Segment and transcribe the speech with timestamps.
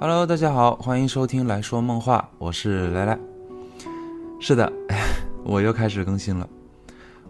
[0.00, 3.18] Hello，大家好，欢迎收听来说梦话，我是来来。
[4.38, 4.72] 是的，
[5.42, 6.48] 我又开始更新了。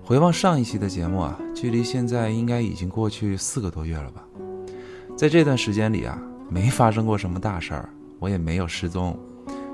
[0.05, 4.23] 回望上一期的节目啊，距离现在应该已经过去四个多月了吧？
[5.17, 9.19] 在这段时间里啊，没发生过什么大事儿，我也没有失踪，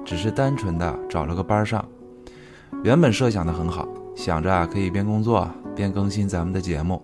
[0.04, 1.84] 只是单纯的找了个班上。
[2.84, 7.02] 原本设想的很好，想着啊可以边工作边更新咱们的节目。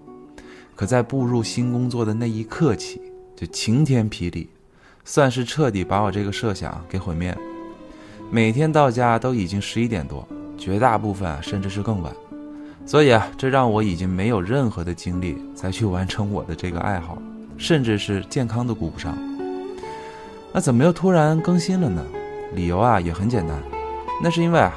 [0.77, 3.03] 可在步入新工作的那一刻起，
[3.35, 4.49] 就晴天霹雳。
[5.05, 7.37] 算是彻底把我这个设想给毁灭。
[8.31, 12.13] 每天到家都已经十一点多，绝大部分甚至是更晚。
[12.87, 17.19] 所以啊，这让我已经没有任何的精力再去完成我的这个爱好，
[17.59, 19.17] 甚至是健康都顾不上。
[20.53, 22.05] 那怎么又突然更新了呢？
[22.55, 23.57] 理由啊也很简单，
[24.23, 24.75] 那是因为啊，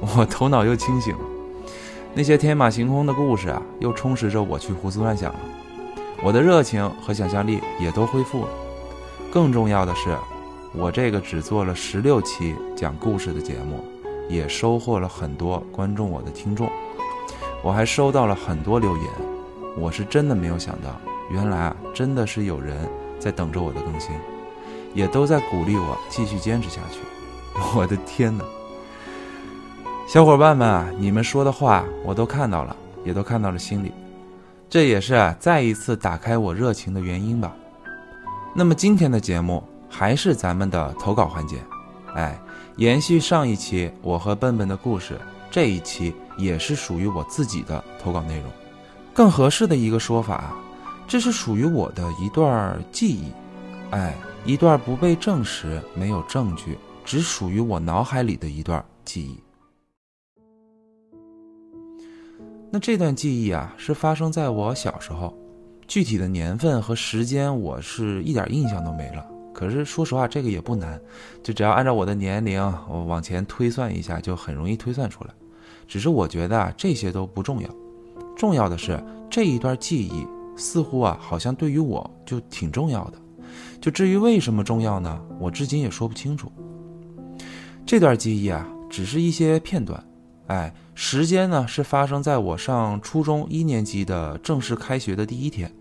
[0.00, 1.20] 我头脑又清醒了，
[2.14, 5.40] 那些天马行空的故事啊又充实着我去胡思乱想了，
[6.22, 8.48] 我的热情和想象力也都恢复了。
[9.36, 10.16] 更重要的是，
[10.72, 13.84] 我这个只做了十六期讲故事的节目，
[14.30, 16.66] 也收获了很多观众我的听众。
[17.62, 19.04] 我还收到了很多留言，
[19.76, 20.98] 我是真的没有想到，
[21.30, 24.16] 原来啊，真的是有人在等着我的更新，
[24.94, 27.00] 也都在鼓励我继续坚持下去。
[27.76, 28.42] 我的天哪！
[30.08, 33.92] 小伙伴们啊，你们说的话我都看到了，也都看到了心里，
[34.70, 37.54] 这也是再一次打开我热情的原因吧。
[38.58, 41.62] 那么今天的节目还是咱们的投稿环节，
[42.14, 42.40] 哎，
[42.76, 48.50] 延续上一期我和笨笨的故事，这一期也是属于我自己的投稿内容。
[49.12, 50.56] 更合适的一个说法，
[51.06, 53.30] 这是属于我的一段记忆，
[53.90, 59.38] 哎，一段不被证实、没有证据，只属于我脑海里的一段记忆。
[62.70, 65.36] 那这段记忆啊，是发生在我小时候。
[65.86, 69.24] 具体的年份和时间，我是一点印象都没了。
[69.54, 71.00] 可是说实话，这个也不难，
[71.42, 75.30] 就只要按照我的年龄，我往前推算一下，就很容易推算出来。
[75.88, 77.68] 只是我觉得啊，这些都不重要，
[78.36, 83.18] 重要的是这一段记忆，似乎啊，好像对于我就挺重要的。
[83.80, 85.18] 就至于为什么重要呢？
[85.38, 86.50] 我至今也说不清楚。
[87.86, 90.02] 这段记忆啊，只是一些片段。
[90.48, 95.72] 哎，时间呢是发生在我上初中一年级的正式开学的第一天。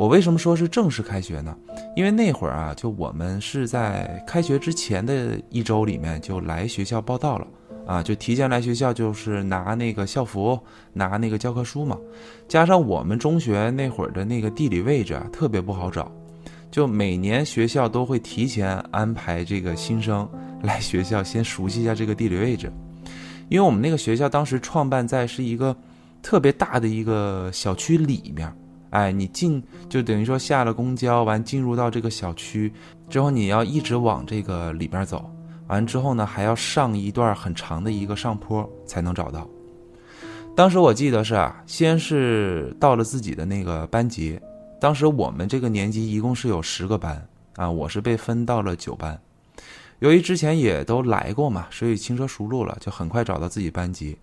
[0.00, 1.54] 我为什么说是正式开学呢？
[1.94, 7.46] 因为那会儿啊，就我们是在开学之前的一周里面就来学校报到了
[7.86, 10.58] 啊，就提前来学校，就是拿那个校服，
[10.94, 11.98] 拿那个教科书嘛。
[12.48, 16.10] 加上我们中学那会儿的那个地理位置啊，特别不好找，
[16.70, 20.26] 就每年学校都会提前安排这个新生
[20.62, 22.72] 来学校，先熟悉一下这个地理位置。
[23.50, 25.76] 因为我们那个学校当时创办在是一个
[26.22, 28.50] 特别大的一个小区里面，
[28.90, 32.72] 哎，你进就等于说下了公交完进入到这个小区
[33.08, 35.30] 之后，你要一直往这个里边走，
[35.68, 39.48] 完之后呢还要上一段很长的一个上坡才能找到。
[40.56, 44.38] 当时我记得是啊，先是到了自己的那个班级，
[44.80, 47.24] 当时我们这个年级一共是有十个班
[47.56, 49.18] 啊，我是被分到了九班。
[50.00, 54.16] 由于之前也都来过嘛，所以轻车熟路了，就很快找到自己班级。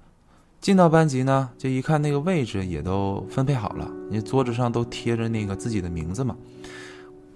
[0.67, 6.35] 进到班级呢，就一看那个位置也都分配好了，因为桌子上都贴着那个自己的名字嘛。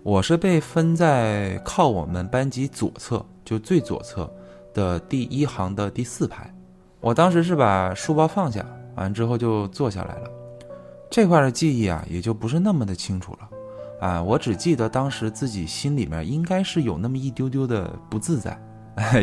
[0.04, 4.30] 我是被分在靠我们班级左侧，就最左侧
[4.74, 6.54] 的第一行的第四排。
[7.00, 8.66] 我当时是把书包放下，
[8.96, 10.30] 完之后就坐下来了。
[11.10, 13.50] 这块的记忆啊，也就不是那么的清楚了。
[14.06, 18.62] 啊，我只记得当时自己心里面应该是有那么一丢丢的不自在，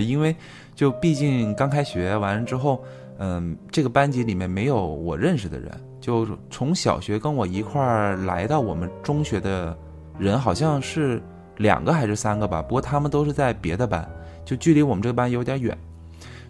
[0.01, 0.35] 因为
[0.75, 2.83] 就毕竟刚开学完了之后，
[3.19, 5.71] 嗯，这个班级里面没有我认识的人，
[6.01, 9.77] 就从小学跟我一块儿来到我们中学的
[10.19, 11.21] 人好像是
[11.57, 14.09] 两个还是三个吧，不过他们都是在别的班，
[14.45, 15.77] 就距离我们这个班有点远，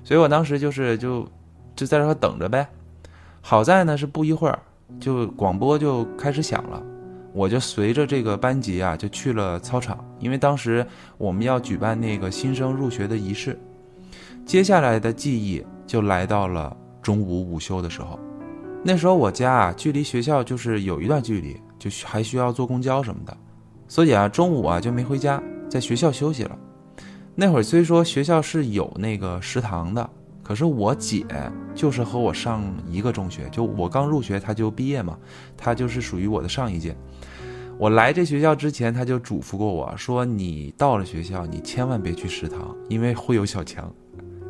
[0.04, 1.26] 所以我当时就是就
[1.74, 2.68] 就在这儿等着呗。
[3.40, 4.58] 好在呢是不一会儿，
[5.00, 6.82] 就广播就开始响了。
[7.32, 10.84] 我就随着这个班级啊，就去了操场，因为当时
[11.16, 13.58] 我们要举办那个新生入学的仪式。
[14.44, 18.20] 接下来的记忆就来到了中午午休的时候，
[18.84, 23.34] 那时候我家啊距离学校就是有一段距离，就还需要坐公交什么的，
[23.88, 26.56] 所以啊中午啊就没回家，在学校休息了。
[27.34, 30.10] 那会儿虽说学校是有那个食堂的，
[30.42, 31.24] 可是我姐
[31.74, 35.16] 就是和我上一个中学，就我刚入学，她就毕业嘛，
[35.56, 36.94] 她就是属于我的上一届。
[37.78, 43.90] 我来这学校之前，她就嘱咐过我说：“你到了学校，你千万别去食堂，因为会有小强。”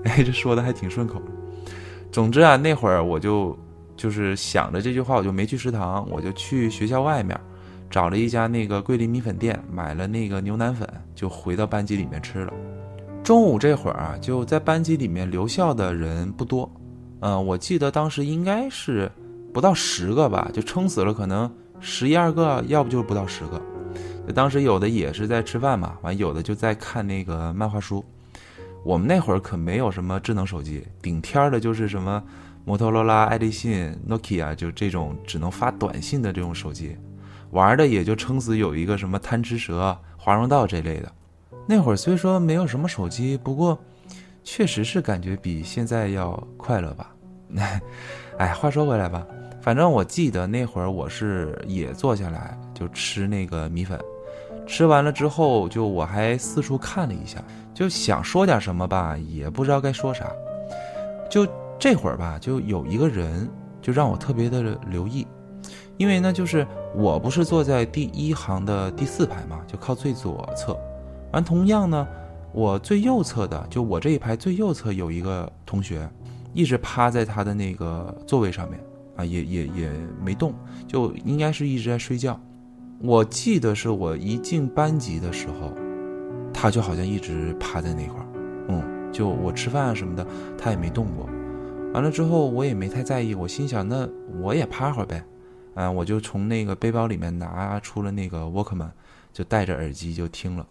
[0.05, 1.21] 哎，这说的还挺顺口。
[2.11, 3.57] 总之啊，那会儿我就
[3.97, 7.39] 就是想着这句话，我就没去食堂，我就去学校外面
[7.91, 12.53] 找了一家那个桂林米粉店，买了那个牛腩粉，就回到班级里面吃了。
[13.23, 16.71] 中午这会儿啊，就在班级里面留校的人不多，
[17.21, 19.11] 嗯，我记得当时应该是
[19.53, 21.51] 不到十个吧，就撑死了可能
[21.81, 23.61] 十一二个，要不就是不到十个。
[24.35, 28.05] 当时有的也是在吃饭嘛，完有的就在看那个漫画书。
[28.85, 32.23] 我们那会儿可没有什么智能手机，顶天儿的就是什么
[32.65, 36.97] 摩托罗拉、爱立信、Nokia，就这种只能发短信的这种手机。
[37.51, 41.13] 玩的也就撑死有一个什么贪吃蛇、华容道这类的。
[41.67, 43.79] 那会儿虽说没有什么手机，不过
[44.45, 47.15] 确实是感觉比现在要快乐吧。
[48.39, 49.27] 哎，话说回来吧，
[49.61, 53.99] 反正我记得那会儿我是也坐下来就吃那个米粉。
[54.67, 57.43] 吃完了之后，就我还四处看了一下，
[57.79, 60.33] 就想说点什么吧，也不知道该说啥。
[61.31, 61.47] 就
[61.79, 63.49] 这会儿吧，就有一个人
[63.81, 65.25] 就让我特别的留意，
[65.97, 70.77] 因为呢，就是我不是坐在第一行的第四排嘛，就靠最左侧。
[71.31, 72.05] 完，同样呢，
[72.51, 76.11] 我最右侧的，就我这一排最右侧有一个同学，
[76.53, 78.81] 一直趴在他的那个座位上面
[79.15, 80.53] 啊，也也也没动，
[80.89, 82.41] 就应该是一直在睡觉。
[83.01, 85.73] 我记得是我一进班级的时候，
[86.61, 88.27] 他就好像一直趴在那块儿，
[88.67, 90.27] 嗯，就我吃饭啊什么的，
[90.59, 91.25] 他也没动过。
[91.95, 94.09] 完了之后我也没太在意，我心想那
[94.41, 95.23] 我也趴会儿呗，
[95.75, 98.91] 啊，我就从那个背包里面拿出了那个 Walkman，
[99.33, 100.67] 就戴着耳机就听了。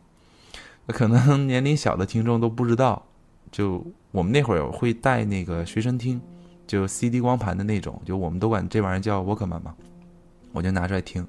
[0.87, 3.01] 可能年龄小的听众都不知道，
[3.49, 3.81] 就
[4.11, 6.19] 我们那会儿会带那个随身听，
[6.67, 9.73] 就 CD 光盘的那种，就我们都管这玩意儿叫 Walkman 嘛，
[10.51, 11.25] 我就拿出来听。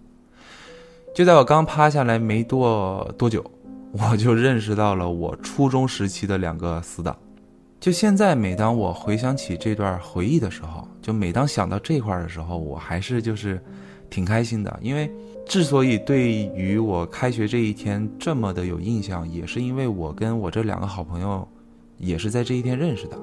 [1.15, 3.49] 就在我刚趴下来没多多久，
[3.93, 7.17] 我就认识到了我初中时期的两个死党。
[7.81, 13.61] 就现在，每当我回想起这段回忆的时候，就每当想到这块的时候，我还是就是
[14.11, 14.79] 挺开心的。
[14.83, 15.11] 因为
[15.47, 21.47] 之所以对于我开学这一天这么的有印象，也是因为我跟我这两个好朋友
[21.99, 23.17] 也是在这一天认识的。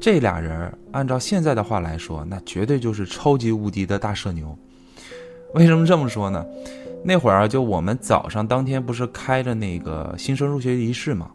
[0.00, 4.58] 这俩人按照现在的话来说，那绝对就是超级无敌的大社牛。
[5.54, 6.44] 为什么这么说呢？
[7.06, 11.30] 那会儿啊，就我们早上当天不是开着那个新生入学仪式嘛，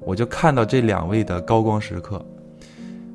[0.00, 2.24] 我就看到这两位的高光时刻。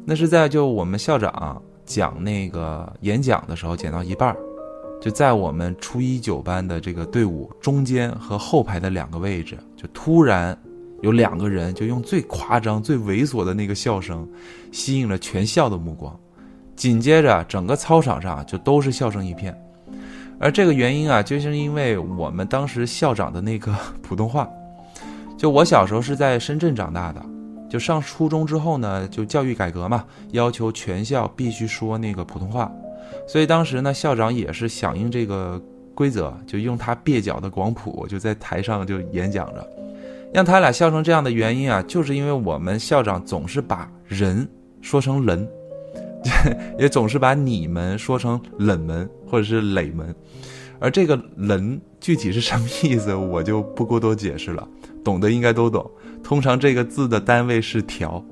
[0.05, 4.37] 那是在就我们校长讲那个演讲的时候，讲到一半儿，
[5.01, 10.55] 就在我们初一九班的这个队伍中间和后排的两个位置，就突然
[11.01, 14.27] 有两个人就用最夸张、最猥琐的那个笑声，
[14.71, 16.15] 吸引了全校的目光。
[16.75, 19.59] 紧接着，整个操场上就都是笑声一片。
[20.39, 24.49] 而这个原因啊，就是因为我们当时校长的那个 普通话。
[25.37, 27.21] 就我小时候是在深圳长大的，
[27.69, 32.71] 就上初中之后呢，就教育改革嘛，要求全校必须说那个普通话。
[33.27, 35.61] 所以当时呢，校长也是响应这个
[35.95, 39.65] 规则，就用他蹩脚的广普就在台上就演讲着，
[40.33, 44.47] 让他俩笑成这样的原因啊，就是因为我们校长总是把人
[44.81, 45.47] 说成人。
[46.77, 50.13] 也总是把你们说成冷门或者是垒门，
[50.79, 54.67] 而这个“人”具体是什么意思， 我就不过多解释了，
[55.03, 55.89] 懂的应该都懂。
[56.23, 58.23] 通常这个字的单位是条。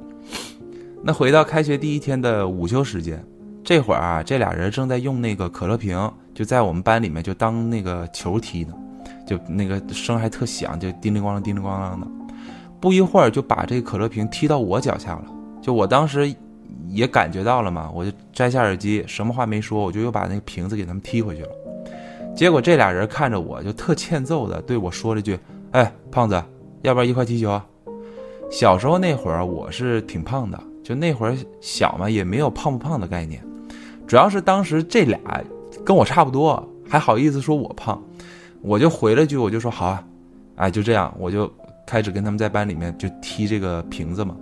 [1.04, 3.24] 那回到开学第一天的午休时间，
[3.64, 8.74] 这会儿啊，这俩人正在用那个可乐瓶，就在我们班里面就当那个球踢呢，
[9.28, 12.08] 就那个声还特响，就叮铃咣啷叮铃咣啷的。
[12.80, 15.26] 不一会儿就把这个可乐瓶踢到我脚下了，
[15.62, 16.34] 就我当时。
[16.88, 21.50] 也感觉到了嘛，我就摘下耳机，什么话没说，我就又把那个瓶子给他们踢回去了。
[22.36, 25.38] 结果这俩人看着我就特欠揍的对我说了句
[25.72, 26.42] ：“哎，胖子，
[26.84, 27.60] 要不要一块踢球？”
[28.50, 33.44] 小时候那会儿我是挺胖的，就那会儿小嘛，也没有胖不胖的概念，
[34.06, 35.20] 主要是当时这俩
[35.84, 38.02] 跟我差不多，还好意思说我胖，
[38.62, 40.04] 我就回了句，我就说好啊，
[40.56, 41.52] 哎，就这样，我就
[41.86, 44.36] 开始跟他们在班里面就踢这个瓶子嘛。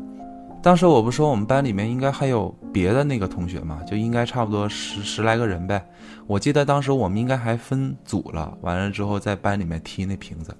[0.65, 5.88] 当时我不说我们班里面应该还有别的那个同学嘛，就应该差不多十十来个人呗。
[6.25, 10.51] 我记得当时我们应该还分组了，完了之后在班里面踢那瓶子。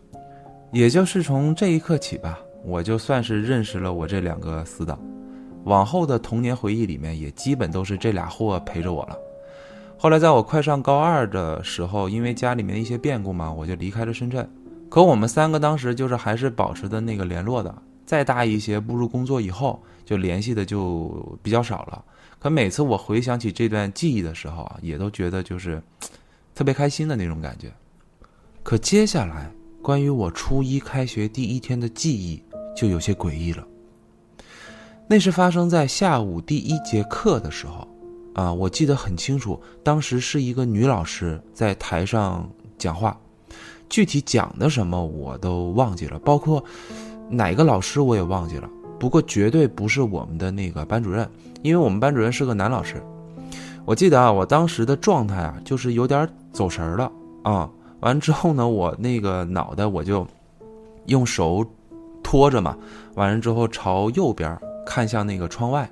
[0.72, 4.96] 也就是从这一刻起吧，我就算是认识了我这两个死党。
[5.64, 9.18] 往后的童年回忆里面也基本都是这俩货陪着我了。
[9.98, 14.48] 后来在我快上高二的时候，因为家里面一些变故嘛，我就离开了深圳。
[14.88, 17.74] 可我们三个当时就是还是保持的那个联络的。
[18.06, 22.04] 再大一些，步入工作以后，就联系的就比较少了。
[22.40, 25.82] 可每次我回想起这段记忆的时候啊，也都觉得就是
[26.54, 27.72] 特别开心的那种感觉。
[28.62, 32.44] 可接下来，关于我初一开学第一天的记忆
[32.76, 33.66] 就有些诡异了。
[35.08, 37.88] 那是发生在下午第一节课的时候，
[38.34, 43.20] 啊，我记得很清楚，当时是一个女老师在台上讲话，
[43.88, 46.64] 具体讲的什么我都忘记了，包括
[47.30, 48.70] 哪个老师我也忘记了。
[49.00, 51.30] 不过绝对不是我们的那个班主任，
[51.62, 53.02] 因为我们班主任是个男老师。
[53.84, 57.12] 我记得啊，我当时的状态啊，就是有点走神了
[57.44, 57.70] 啊。
[58.00, 60.26] 完之后呢，我那个脑袋我就
[61.08, 61.66] 用手
[62.24, 62.78] 托着嘛，
[63.16, 65.90] 完了之后朝右边看向那个窗外，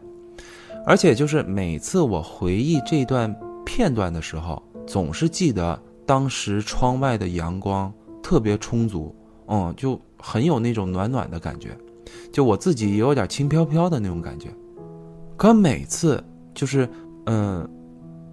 [0.85, 3.35] 而且就是每次我回忆这段
[3.65, 9.15] 片段的时候，总是记得当时窗外的阳光特别充足，
[9.47, 11.77] 嗯，就很有那种暖暖的感觉，
[12.31, 14.47] 就我自己也有点轻飘飘的那种感觉。
[15.35, 16.87] 可每次就是
[17.25, 17.69] 嗯。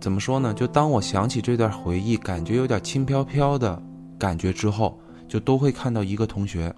[0.00, 0.54] 怎么说呢？
[0.54, 3.82] 就当我想起这段回忆，感觉有点轻飘飘的
[4.18, 6.74] 感觉之后，就都会看到一个同学，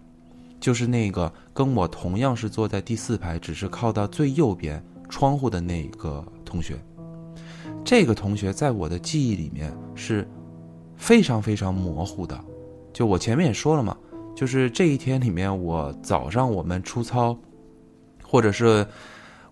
[0.59, 6.77] 就是那个跟我同样是坐在第四排，只是靠到最右边窗户的那个同学。
[7.85, 10.29] 这个同学在我的记忆里面是
[10.97, 12.37] 非常非常模糊的。
[12.93, 13.97] 就我前面也说了嘛，
[14.35, 17.37] 就是这一天里面，我早上我们出操，
[18.23, 18.87] 或者是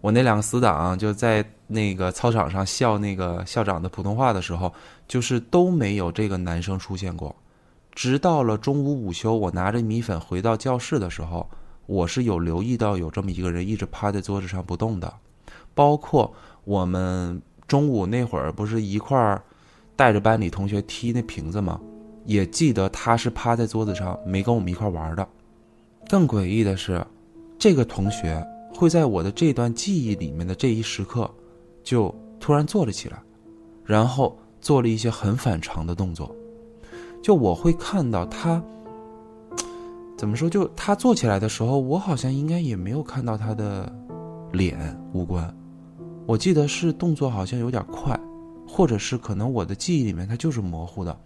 [0.01, 1.45] 我那两个死党就在。
[1.73, 4.75] 那个操场上笑那个校长的普通话的时候，
[5.07, 7.33] 就是都没有这个男生出现过。
[7.93, 11.49] 直到了中午午休，我拿着米粉回到教室的时候，
[11.87, 15.15] 我是有留意到有这么一个人一直趴在桌子上不动的。
[15.73, 16.35] 包括
[16.65, 19.41] 我们中午那会儿不是一块儿
[19.95, 21.81] 带着班里同学踢那瓶子吗？
[22.25, 25.29] 也记得他是趴在桌子上没跟我们一块玩的。
[26.09, 27.05] 更诡异的是，
[27.59, 31.31] 这个同学会在我的这段记忆里面的这一时刻。
[31.83, 33.19] 就突然坐了起来，
[33.87, 36.31] 然后做了一些很反常的动作。
[37.23, 38.63] 就我会看到他，
[40.17, 40.49] 怎么说？
[40.49, 43.91] 就他坐起来的时候，我好像应该也没有看到他的
[44.53, 44.79] 脸
[45.15, 45.53] 五官。
[46.27, 48.19] 我记得是动作好像有点快，
[48.69, 51.19] 或者是可能我的记忆里面他就是模糊的。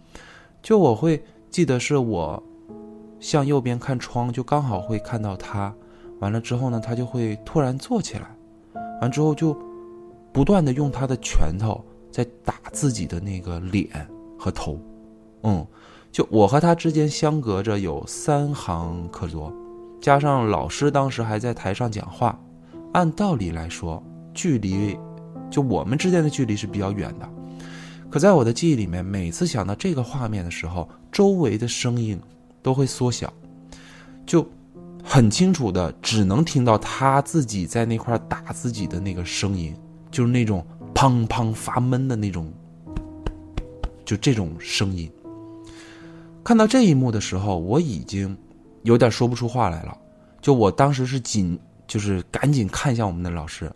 [0.65, 2.41] 就我会记得是我
[3.19, 5.71] 向右边看窗，就刚好会看到他。
[6.19, 8.35] 完了之后呢，他就会突然坐起来，
[8.99, 9.55] 完之后就。
[10.33, 11.81] 不断的用他的拳头
[12.11, 13.87] 在打自己的那个脸
[14.37, 14.77] 和头，
[15.43, 15.65] 嗯，
[16.11, 19.49] 就我和他之间相隔着有三行课桌，
[20.01, 22.37] 加上老师当时还在台上讲话，
[22.91, 24.03] 按道理来说，
[24.33, 24.99] 距离
[25.49, 27.29] 就我们之间的距离是比较远的，
[28.15, 32.17] 可在我的记忆里面，每次想到这个画面的时候，周围的声音
[32.61, 33.33] 都会缩小，
[34.25, 34.49] 就
[35.03, 39.75] 很清楚的只能听到他自己在那块打自己的那个声音。
[40.09, 42.49] 就是那种砰砰发闷的那种，
[44.05, 45.11] 就这种声音。
[46.41, 48.37] 看到这一幕的时候，我已经
[48.83, 49.97] 有点说不出话来了。
[50.39, 53.69] 就我当时是紧，就是赶紧看向我们的老师。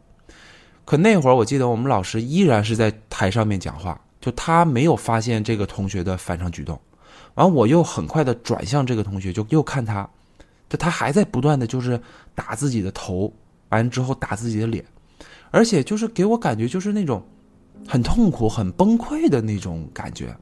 [0.86, 6.80] 可那会儿我记得我们老师依然是在台上面讲话，就他没有发现这个同学的反常举动。
[7.36, 10.10] 完，我又很快的转向这个同学，就又看他，
[10.68, 12.00] 就他还在不断的就是
[12.36, 13.32] 打自己的头，
[13.70, 14.84] 完之后打自己的脸。
[15.52, 17.24] 而且就是给我感觉就是那种
[17.88, 20.36] 很痛苦、很崩溃的那种感觉。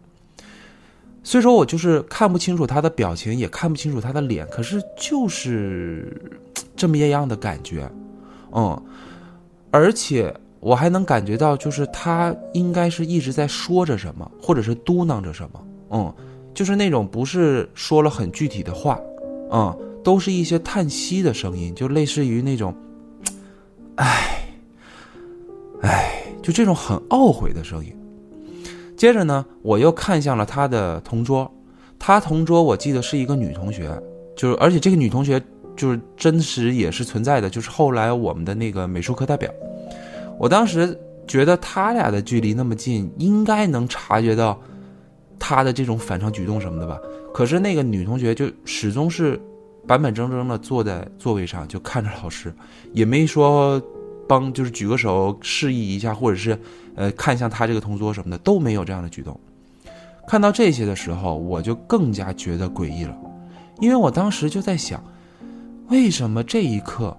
[1.23, 6.39] 虽说我就是看不清楚他的表情，也看不清楚他的脸，可是就是
[6.75, 7.89] 这么一样的感觉，
[8.53, 8.81] 嗯。
[9.69, 16.13] 而且我还能感觉到，就是他应该是一直在说着什么，或者是嘟囔着什么，嗯，
[16.53, 18.99] 就是那种不是说了很具体的话，
[19.51, 22.75] 嗯，都是一些叹息的声音，就类似于那种，
[23.95, 24.33] 唉。
[25.83, 27.95] 唉，就这种很懊悔的声音。
[28.97, 31.49] 接着呢，我又看向了他的同桌，
[31.99, 33.95] 他同桌我记得是一个女同学，
[34.35, 35.39] 就是而且这个女同学
[35.75, 39.53] 就是真实也是存在的，就是后来我们的那个美术课代表。
[40.39, 44.59] 我当时觉得他俩的距离那么近，应该能察觉到
[45.37, 46.99] 他的这种反常举动什么的吧。
[47.33, 49.39] 可是那个女同学就始终是
[49.85, 52.53] 板板正正的坐在座位上，就看着老师，
[52.93, 53.81] 也没说。
[54.29, 56.59] 帮就是举个手示意一下，或者是，
[56.95, 59.39] 呃，看向他这个同桌什么的都没有这样的举动。
[60.27, 63.17] 看到这些的时候，我就更加觉得诡异了，
[63.79, 65.01] 因为我当时就在想，
[65.87, 67.15] 为什么这一刻，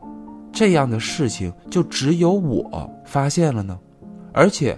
[0.59, 3.79] 这样的事情就只有我发现了呢？
[4.33, 4.77] 而且，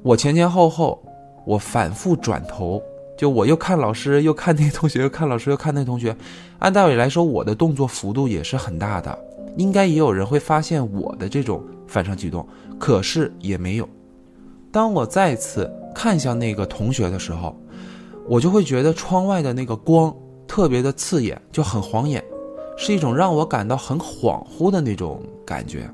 [0.00, 1.02] 我前前后后，
[1.44, 2.80] 我反复转头，
[3.16, 6.16] 就我又看老师，又看那同学，又看老师，又看那同学，
[6.60, 9.18] 按道理来说，我的动作幅度也是很大的。
[9.56, 12.46] 应该也有人会发现我的这种反常举动，
[12.78, 13.88] 可是也没有。
[14.70, 17.60] 当我再次看向那个同学的时候，
[18.28, 20.14] 我就会觉得窗外的那个光
[20.46, 22.22] 特别的刺眼，就很晃眼，
[22.80, 25.90] 是一种让我感到很恍惚的那种感觉。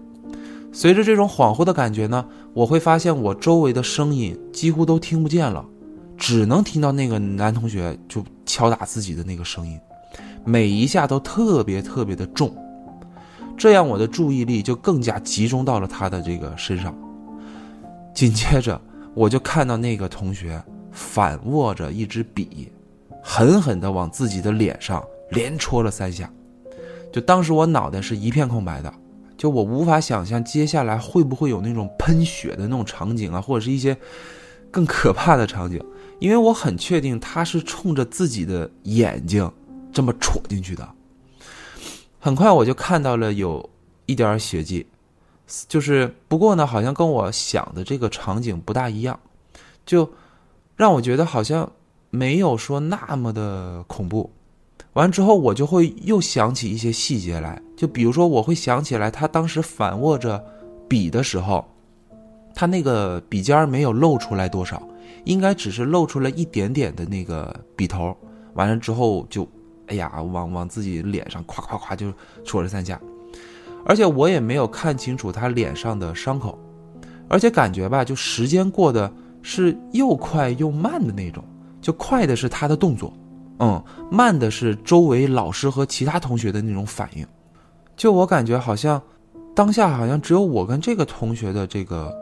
[0.71, 5.65] 随着这种恍惚的感觉呢，我会发现我周围的声音几乎都听不见了，
[6.19, 9.81] 只能听到那个男同学就敲打自己的那个声音，
[10.45, 12.55] 每一下都特别特别的重，
[13.57, 16.95] 这样我的注意力就更加集中到了他的这个身上。
[18.13, 18.79] 紧接着，
[19.15, 20.63] 我就看到那个同学
[20.93, 22.69] 反握着一支笔，
[23.23, 26.31] 狠狠地往自己的脸上连戳了三下。
[27.15, 28.93] 就当时我脑袋是一片空白的，
[29.37, 33.97] 就我无法想象接下来会不会有那种喷血的那种场景啊，或者是一些
[34.69, 35.81] 更可怕的场景，
[36.19, 39.49] 因为我很确定他是冲着自己的眼睛
[39.93, 40.89] 这么戳进去的。
[42.19, 43.71] 很快我就看到了有
[44.07, 44.85] 一点血迹。
[45.69, 49.21] 就是不过呢，好像跟我想的这个场景不大一样，
[49.87, 50.11] 就
[50.75, 51.71] 让我觉得好像
[52.11, 54.33] 没有说那么的恐怖。
[54.95, 60.43] 完之后，我就会又想起一些细节来，就比如说，我会想起来他当时反握着
[60.89, 61.65] 笔的时候，
[62.55, 64.81] 他那个笔尖没有露出来多少，
[65.25, 68.17] 应该只是露出了一点点的那个笔头。
[68.55, 69.47] 完了之后，就
[69.89, 72.13] 哎呀，往往自己脸上咵咵咵就
[72.45, 73.01] 戳了三下。
[73.85, 76.57] 而且我也没有看清楚他脸上的伤口，
[77.29, 81.43] 而且感觉吧，就时间过得是又快又慢的那种。
[81.83, 83.13] 就快的是他的动作，
[83.59, 87.27] 嗯，慢的是周围老师和其他同学的那种反应。
[87.97, 89.01] 就我感觉好像，
[89.55, 92.13] 当下好像只有我跟这个同学的这个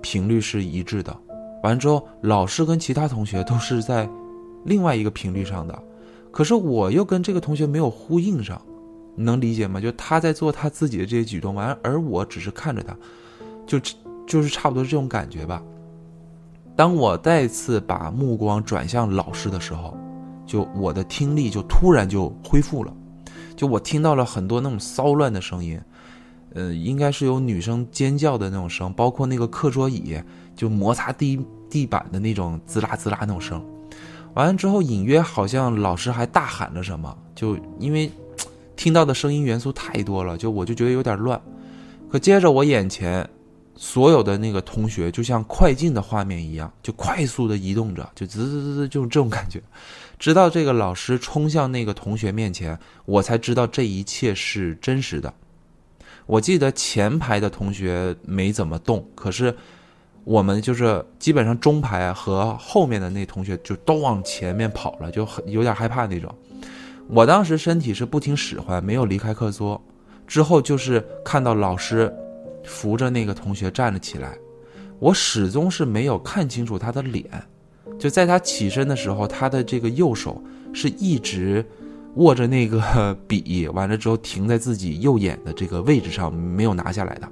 [0.00, 1.16] 频率是一致的。
[1.62, 4.08] 完之后，老师跟其他同学都是在
[4.64, 5.76] 另外一个频率上的，
[6.30, 8.60] 可是我又跟这个同学没有呼应上。
[9.20, 9.80] 能理解吗？
[9.80, 12.96] 就他在做他自己的这些举动，完而我只是看着他，
[13.66, 13.80] 就
[14.28, 15.60] 就是差不多这种感觉吧。
[16.76, 19.96] 当我再次把目光转向老师的时候，
[20.48, 22.92] 就我的听力就突然就恢复了，
[23.54, 25.80] 就我听到了很多那种骚乱的声音，
[26.54, 30.20] 呃，应该是有女生尖叫的那种声，包括那个课桌椅
[30.56, 31.38] 就摩擦地
[31.70, 33.64] 地板的那种滋啦滋啦那种声。
[34.34, 38.10] 完了之后，隐约好像老师还大喊了什么，就因为。
[38.80, 41.42] 听到的声音元素太多了，就我就觉得有点乱。
[42.08, 43.28] 可接着我眼前
[43.74, 49.60] 所有的那个同学就像快进的画面一样，就快速的移动着，就滋滋滋滋，就是这种感觉。
[50.18, 55.32] 直到这个老师冲向那个同学面前，我才知道这一切是真实的。
[56.26, 59.54] 我记得前排的同学没怎么动，可是
[60.24, 66.34] 我们就是基本上中排和后面的那同学就都往前面跑了，就很有点害怕那种。
[67.08, 69.80] 我当时身体是不听使唤，没有离开课桌。
[70.26, 72.14] 之后就是看到老师
[72.62, 74.36] 扶着那个同学站了起来，
[74.98, 77.24] 我始终是没有看清楚他的脸。
[77.98, 81.64] 就在他起身的时候，他的这个右手是一直
[82.14, 87.28] 握着那个 笔，完了之后停在自己右眼的这个位置上，没有拿下来的。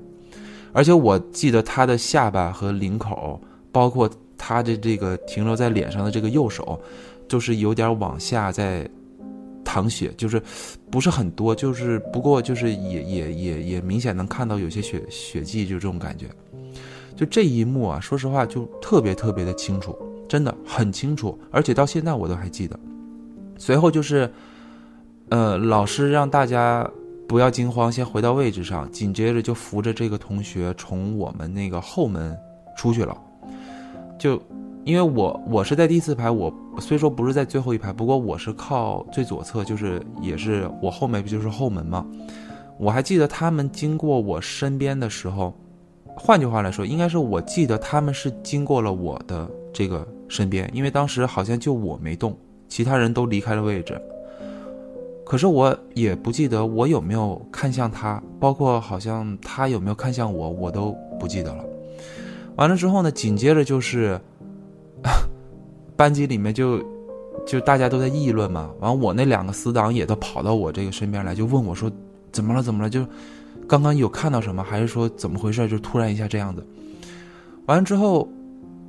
[0.72, 6.80] 而且我记得他的下巴和领口，包括他的这个停留在脸上的这个右手，
[7.28, 8.88] 就是有点往下在。
[9.68, 10.40] 淌血就是
[10.92, 16.26] 不是很多，就是不过就是也也也也明显能看到有些血血迹，就这种感觉。
[17.16, 19.94] 就这一幕啊，说实话就特别特别的清楚，
[20.28, 22.78] 真的很清楚，而且到现在我都还记得。
[23.58, 24.30] 随后就是，
[25.28, 26.88] 呃，老师让大家
[27.26, 32.36] 不要惊慌，先回到位置上，紧接着就扶着这个同学从我们那个后门
[32.76, 33.16] 出去了，
[34.18, 34.40] 就。
[34.84, 42.06] 因为我我是在第四排，我虽说不是在最后一排，不过我是靠最左侧，就是也是我后面不就是后门吗？
[42.78, 45.52] 我还记得他们经过我身边的时候，
[46.14, 52.36] 换句话来说，应该是我记得他们是经过了我的这个身边，因为当时好像就我没动，
[52.68, 54.00] 其他人都离开了位置。
[55.24, 61.64] 可是我也不记得我有没有看向他，包括好像他有没有看向我，我都不记得了。
[62.56, 64.20] 完了之后呢，紧接着就是。
[65.96, 66.78] 班级里面就，
[67.46, 68.70] 就大家都在议论嘛。
[68.80, 71.90] 完，我那两个死党也都跑到我这个身边来，就问我说
[72.32, 72.62] ：“怎么了？
[72.62, 72.90] 怎么了？
[72.90, 73.06] 就
[73.66, 74.62] 刚刚有看到什么？
[74.62, 75.66] 还是说怎么回事？
[75.68, 76.66] 就突然一下这样子。”
[77.66, 78.28] 完了之后，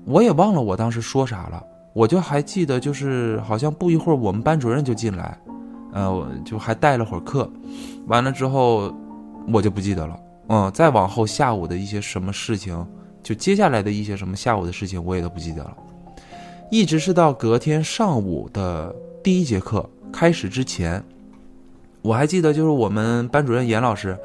[0.07, 1.61] 我也忘了我当时说啥了。
[1.93, 5.37] 我就还记得，就是好像不一会儿，我们班主任就进来，
[5.91, 7.49] 呃，就还带了会儿课。
[8.05, 8.93] 完了之后，
[9.51, 10.19] 我就不记得了。
[10.49, 12.85] 嗯，再往后下午的一些什么事情，
[13.23, 15.75] 就接下来的一些什么下午的事情，我也都不记得了。
[16.69, 21.03] 一直是到隔天上午的第一节课开始之前，
[22.03, 24.15] 我还记得，就是我们班主任严老师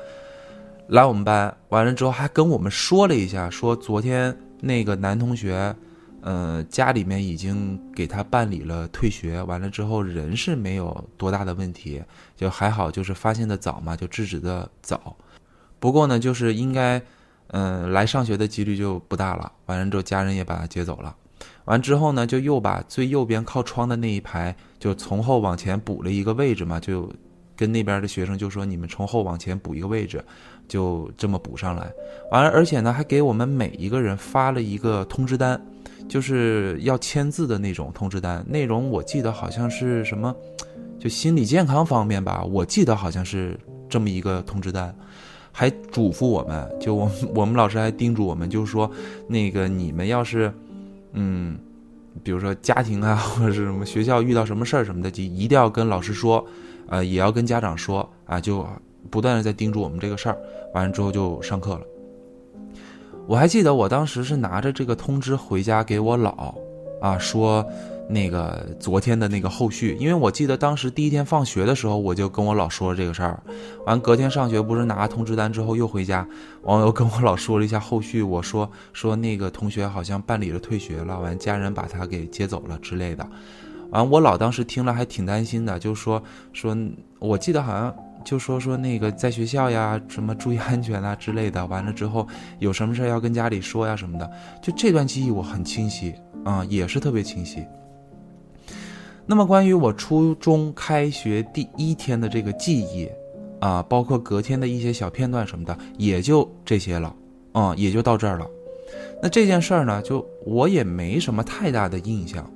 [0.88, 5.75] 来我们班，完了之后还跟我们说了一下，说昨天那个男同学，
[6.20, 12.01] 呃，家里面已经给他办理了退学，完了之后人是没有多大的问题，
[12.37, 15.16] 就还好，就是发现的早嘛，就制止的早。
[15.81, 17.03] 不过呢，就是应该，
[17.48, 19.51] 嗯，来上学的几率就不大了。
[19.66, 21.16] 完了之后，家人也把他接走了。
[21.64, 27.12] 完之后呢，就又把最右边靠窗的那一排，就从后往前补了一个位置嘛，就
[27.62, 30.20] 跟那边的学生就说：“你们从后往前补一个位置，
[30.66, 31.88] 就这么补上来。”
[32.33, 35.61] 完了，而且呢，还给我们每一个人发了一个通知单，
[36.09, 38.44] 就是要签字的那种通知单。
[38.48, 40.35] 内容我记得好像是什么，
[40.98, 43.57] 就心理健康方面吧，我记得好像是
[43.88, 44.92] 这么一个通知单。
[45.53, 48.90] 还嘱咐我们，就我我们老师还叮嘱我们，就是说，
[49.29, 50.53] 那个你们要是，
[51.12, 51.59] 嗯，
[52.25, 56.42] 比如说家庭啊，或者是什么学校遇到什么事儿什么的，就一定要跟老师说，
[56.92, 58.66] 呃，也要跟家长说啊，就
[59.11, 60.38] 不断的在叮嘱我们这个事儿。
[60.74, 61.81] 完了之后就上课了。
[63.26, 66.55] 我还记得我当时是拿着这个通知回家给我姥，
[67.00, 67.66] 啊说。
[68.09, 73.40] 那个昨天的那个后续，因为我记得当时第一天放学的时候，我就跟我老说了这个事儿。
[73.87, 76.26] 完，隔天上学不是拿通知单之后又回家，
[76.62, 78.20] 完又跟我老说了一下后续。
[78.20, 83.26] 我说说那个同学好像办理了退学了，完家人把他给接走了之类的。
[83.92, 86.76] 完，我老当时听了还挺担心的，就说说，
[87.18, 91.64] 我记得好像就说说那个在学校呀，什么注意安全啊之类的。
[91.66, 92.26] 完了之后
[92.59, 94.31] 有什么事要跟家里说呀什么的。
[94.61, 97.64] 就这段记忆我很清晰啊，也是特别清晰。
[99.24, 103.09] 那么关于我初中开学第一天的这个记忆，
[103.61, 107.14] 啊，包括隔天的一些小片段什么的，也就这些了，
[107.52, 108.46] 啊，也就到这儿了。
[109.22, 112.50] 那这件事儿呢，就我也没什么太大的印象，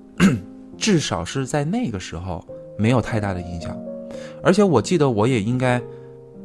[0.76, 2.44] 至少是在那个时候
[2.78, 3.76] 没有太大的印象。
[4.42, 5.82] 而且我记得我也应该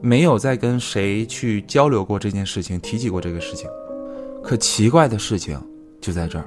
[0.01, 3.69] 没有再跟谁去交流过这件事情，提起过这个事情。
[4.43, 5.59] 可奇怪的事情
[5.99, 6.45] 就在这儿，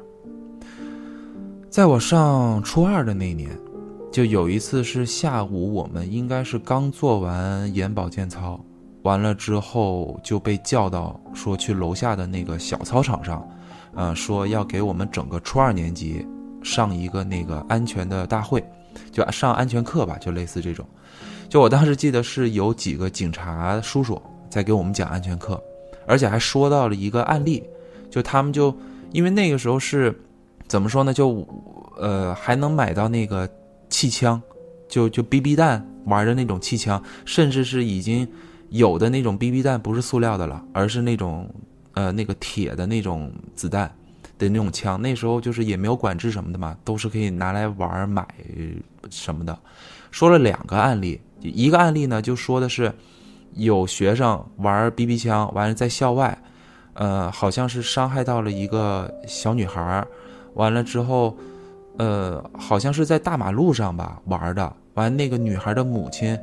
[1.70, 3.50] 在我上初二的那年。
[4.12, 8.64] 就有一次是下午，我们应该是刚做完眼保健操，
[9.02, 13.44] 完了之后就被叫到说去楼下的那个小操场上，
[13.92, 16.24] 呃，说要给我们整个初二年级
[16.64, 18.64] 上一个那个安全的大会，
[19.12, 20.84] 就上安全课吧，就类似这种。
[21.48, 25.62] 就我当时记得是有几个警察叔叔在给我们讲安全课，
[26.06, 27.62] 而且还说到了一个案例，
[28.10, 28.76] 就他们就
[29.12, 30.12] 因为那个时候是
[30.66, 31.46] 怎么说呢，就
[31.96, 33.48] 呃还能买到那个。
[33.90, 34.42] 气枪，
[34.88, 38.26] 就就 BB 弹玩的那种气枪，甚至是已经
[38.70, 41.48] 有的那种 BB 弹不是塑料的了，而是那种
[41.92, 43.94] 呃那个铁的那种子弹
[44.38, 45.00] 的那种枪。
[45.00, 48.26] 那时候就是也没有管制什么的嘛，都是可以拿来玩买
[49.10, 49.58] 什么的。
[50.10, 52.92] 说了两个案例，一个案例呢就说的是
[53.54, 56.36] 有学生玩 BB 枪，完了在校外，
[56.94, 60.06] 呃好像是伤害到了一个小女孩，
[60.54, 61.36] 完了之后。
[61.96, 66.36] 呃，好像是在大马路上吧玩的，完那个女孩的母亲，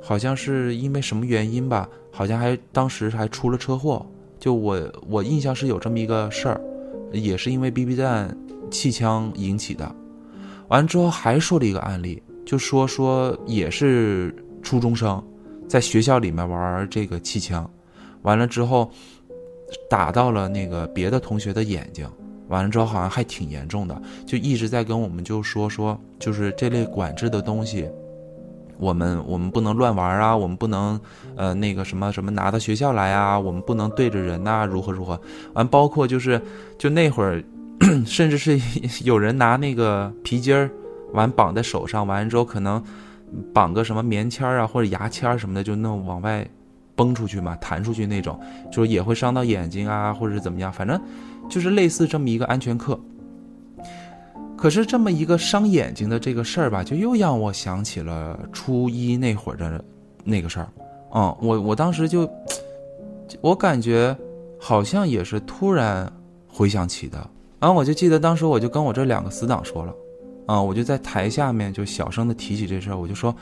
[0.00, 4.06] 好像是因为什么原因吧，好像还当时还出了车祸。
[4.40, 6.58] 就我我印象是有这么一个事儿，
[7.14, 8.36] 也是因为 BB 弹
[8.70, 9.94] 气枪引起的。
[10.68, 15.22] 完之后还说了一个案例，就说说也是初中生
[15.68, 17.68] 在学校里面玩这个气枪，
[18.22, 18.90] 完了之后
[19.88, 22.08] 打到了那个别的同学的眼睛。
[22.48, 27.88] 完了之后好像还挺严重的，就一直在跟我们就说说，就是这类管制的东西，
[28.78, 30.98] 我们我们不能乱玩啊，我们不能
[31.36, 35.20] 呃那个什么什么拿到学校来啊，我们不能对着人呐，如何如何。
[35.52, 36.40] 完包括就是
[36.78, 37.42] 就那会儿，
[38.06, 38.60] 甚至是
[39.04, 40.70] 有人拿那个皮筋儿
[41.12, 42.82] 完绑在手上，完了之后可能
[43.52, 46.46] 绑个什么棉签儿啊或者牙签儿什么的，就弄往外
[46.96, 48.38] 崩出去嘛，弹出去那种，
[48.72, 51.00] 就是也会伤到眼睛啊，或者是怎么样，反正。
[51.46, 52.98] 就是类似这么一个安全课，
[54.64, 59.84] 可是这么一个伤眼睛的这个事儿吧，就又让我想起了初一那会儿的
[60.24, 60.66] 那个事儿。
[61.14, 62.26] 嗯，我我当时就，
[63.42, 64.16] 我感觉
[64.58, 66.10] 好像也是突然
[66.48, 67.18] 回想起的。
[67.60, 69.94] 然后我就记得当时我就跟我这两个死党说了，
[70.46, 73.36] 啊，我就在台下面就小声的提起这事儿，我就说，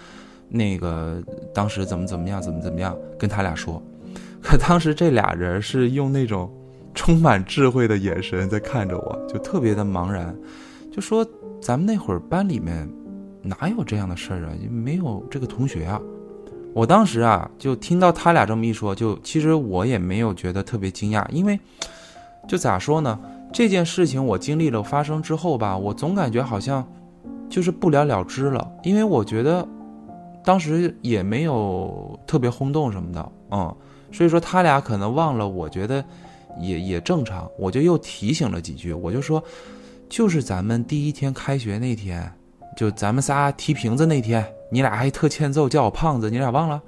[0.48, 1.22] 那个
[1.54, 3.80] 当时怎么怎么样，怎么怎么样，跟他俩说。
[4.42, 6.52] 可当时这俩人是用那种。
[6.94, 10.36] 充满智慧的眼神在看着我，就特别的茫然，
[10.92, 11.26] 就说
[11.60, 12.86] ：“咱们那会儿班里面
[13.40, 14.52] 哪有这样的事儿啊？
[14.70, 15.98] 没有这个同学啊！”
[16.74, 21.58] 我当时啊，就听到他俩这么一说，就其实我也没有觉得特别惊讶，因为
[22.46, 23.18] 就咋说呢？
[23.52, 26.86] 这件事情我经历了发生之后吧，我总感觉好像
[27.48, 29.66] 就是不了了之了，因为我觉得
[30.44, 33.74] 当时也没有特别轰动什么的，嗯，
[34.12, 36.04] 所以说他俩可能忘了，我觉得。
[36.60, 39.42] 也也正常，我就又提醒了几句，我就说，
[40.12, 42.30] 就是咱们第一天开学那天，
[42.76, 46.82] 就咱们仨踢瓶子那天，你俩还特欠揍，叫我胖子，你俩忘了？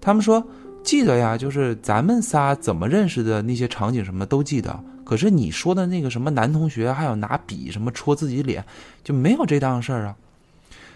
[0.00, 0.42] 他们说
[0.82, 8.64] 记得呀，就是咱们仨怎么认识的那些场景什么都记得，可是你说的那个什么男同学，还有拿笔什么戳自己脸，
[9.04, 10.16] 就没有这档事儿啊！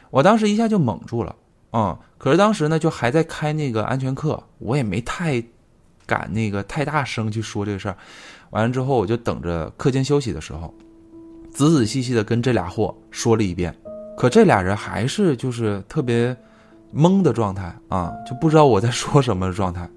[0.09, 1.37] 我当时一下就懵住了，
[1.75, 5.45] 嗯，可是当时呢就还在开那个安全课，我也没太
[6.07, 7.99] 敢那个太大声去说这个事儿。
[8.49, 10.73] 完了之后，我就等着课间休息的时候，
[11.57, 13.75] 仔仔细细的跟这俩货说了一遍。
[14.15, 16.37] 可这俩人还是就是特别
[16.95, 19.89] 懵的状态啊，就不知道我在说什么的状态。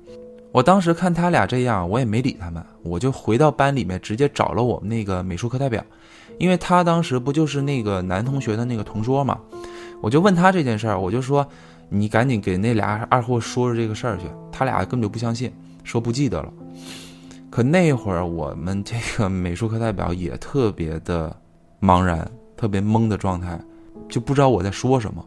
[0.54, 5.84] 我当时看他俩这样，我也没理他们，我就回到班里面，直接找了我们那个美术课代表，
[6.38, 9.38] 因为他当时不就是那个男同学的那个同桌嘛，
[10.02, 11.46] 我就问他这件事儿，我就说
[11.90, 15.52] 你赶紧给那俩二货说说这个事儿去，他俩根本就不相信，
[15.84, 16.54] 说不记得了。
[17.50, 21.36] 可那会儿我们这个美术课代表也特别的
[21.82, 23.60] 茫然，特别懵的状态，
[24.08, 25.24] 就不知道我在说什么，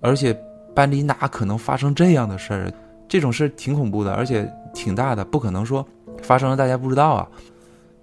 [0.00, 0.36] 而且
[0.74, 2.72] 班里哪可能发生这样的事儿？
[3.06, 5.86] 这种事挺恐怖的，而且挺大的，不可能说
[6.22, 7.28] 发生了大家不知道啊。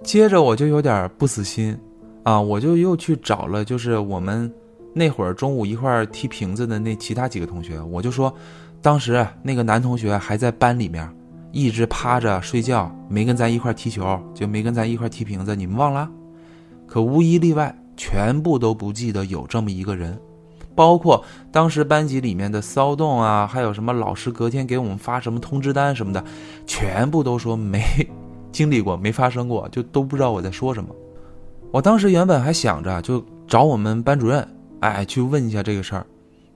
[0.04, 1.78] 接着我就有点不死心，
[2.24, 4.52] 啊，我就又去找了，就是我们
[4.94, 8.34] 那会儿中午一块踢瓶子的那其他几个同学，我就说，
[8.82, 11.08] 当时那个男同学还在班里面
[11.52, 16.10] 一直趴着睡觉，没跟咱一块踢球，就没跟咱一块踢瓶子，你们忘了？
[16.92, 20.20] 可无一例外，全部都不记得有这么一个人。
[20.76, 26.22] 包括当时班级里面的骚动啊，还有什么老师隔天给我们发什么通知单什么的，
[26.68, 27.82] 全部都说没
[28.52, 30.94] 经历过，没发生过，就都不知道我在说什么。
[31.72, 34.46] 我当时原本还想着就找我们班主任，
[34.82, 36.06] 哎，去问一下这个事儿。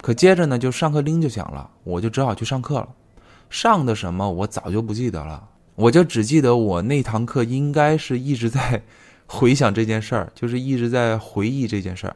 [0.02, 2.90] 可接着呢，就上课铃就响了，我就只好去上课了。
[3.50, 5.42] 上的什么我早就不记得了，
[5.76, 8.84] 我就只记得我那堂课应该是一直在
[9.28, 12.16] 回想这件事儿，就是一直在回忆这件事儿。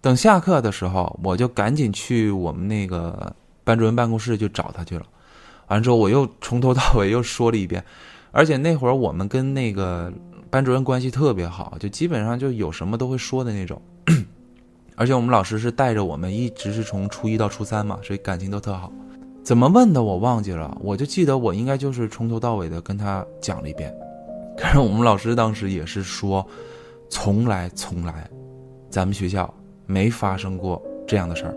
[0.00, 3.34] 等下课的时候，我就赶紧去我们那个
[3.64, 5.04] 班主任办公室就找他去了。
[5.66, 7.84] 完了之后，我又从头到尾又说了一遍，
[8.30, 10.12] 而且那会儿我们跟那个
[10.48, 13.80] 班主任关系特别好，就基本上就有什么都会说的那种。
[14.96, 18.92] 而且我们老师是带着我们，一直是从初一到初三嘛，所以感情都特好。
[19.44, 23.94] 怎么问的我忘记了，我就记得我应该就是从头到尾的跟他讲了一遍。
[24.58, 26.46] 可是我们老师当时也是说，
[27.08, 28.28] 从来从来，
[28.90, 29.52] 咱们学校。
[29.90, 31.56] 没发生过这样的事儿，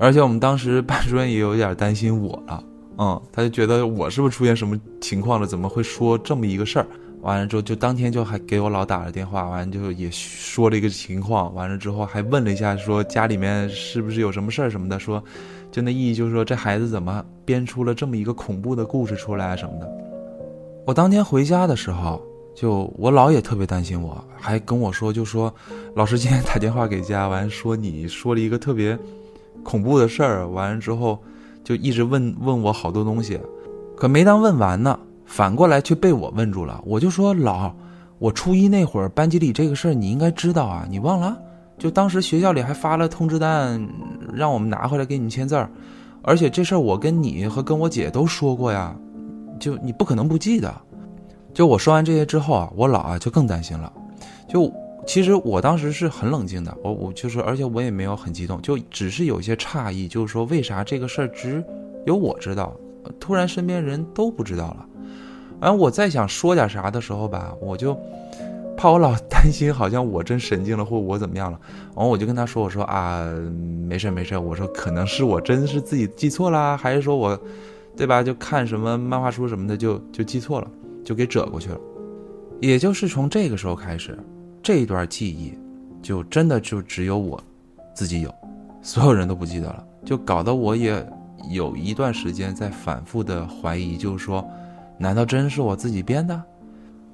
[0.00, 2.64] 而且我们当时班主任也有点担心我了，
[2.98, 5.46] 嗯，他就觉得我是不是出现什么情况了？
[5.46, 6.86] 怎么会说这么一个事儿？
[7.20, 15.22] 完了之后，就当天就还给我老打了电话，完了就也说了一个情况，完了之后还问了一下，说家里面是不是有什么事儿什么的，说，
[15.70, 20.05] 就那意义就是说这孩子怎么编出了这么一个恐怖的故事出来啊什么的。
[20.86, 22.22] 我当天回家的时候。
[22.54, 25.54] 就我姥也特别担心我，还跟我说，就说
[25.94, 28.98] 老师今天打电话给家，完说你说了一个特别
[29.62, 31.22] 恐怖的事儿，完了之后
[31.62, 33.38] 就一直问问我好多东西，
[33.94, 36.82] 可没当问完呢，反过来却被我问住了。
[36.86, 37.70] 我就说姥，
[38.18, 41.36] 我初一那会儿班级里这个事儿你应该知道啊，你忘了？
[41.76, 43.86] 就当时学校里还发了通知单，
[44.32, 45.70] 让我们拿回来给你们签字儿，
[46.22, 48.96] 而且这事儿我跟你和跟我姐都说过呀，
[49.58, 50.72] 就你不可能不记得。
[51.54, 53.92] 就我说完这些之后啊，我姥啊就更担心了。
[54.48, 54.70] 就
[55.06, 61.64] 其实我当时是很冷静的，我我就是，而且我也没有很激动，就只是有些诧异，就是说为啥这个事儿只
[62.04, 62.76] 有我知道，
[63.18, 64.86] 突然身边人都不知道了。
[65.60, 67.98] 完我再想说点啥的时候吧，我就
[68.76, 71.58] 怕我老担心，好像我真神经了，或我怎么样了。
[71.94, 73.24] 完我就跟他说，我说啊，
[73.88, 77.40] 没事没事，我说可能是我真是自己记错了，还是说我，
[77.96, 78.22] 对吧？
[78.22, 80.70] 就看什么漫画书什么的，就就记错了。
[81.04, 81.78] 就给折过去了，
[82.60, 84.18] 也就是从这个时候开始，
[84.60, 85.56] 这一段记忆
[86.02, 87.40] 就真的就只有我
[87.94, 88.34] 自己有，
[88.82, 91.06] 所有人都不记得了，就搞得我也
[91.48, 94.44] 有一段时间在反复的怀疑，就是说，
[94.98, 96.42] 难道真是我自己编的？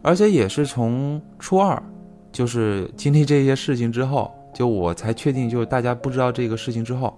[0.00, 1.80] 而且也是从初二，
[2.32, 7.14] 就是经历这些事情之后，就我才确定，就是大家不知道这个事情之后，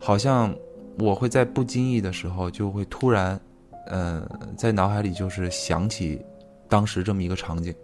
[0.00, 0.52] 好像
[0.98, 3.40] 我会在不经意的时候就会突然。
[3.90, 4.22] 嗯，
[4.54, 6.20] 在脑海里就是想起
[6.68, 7.74] 当时这么一个场景。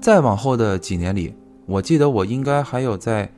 [0.00, 1.32] 再往后的几年里，
[1.66, 3.30] 我记得我应该还有在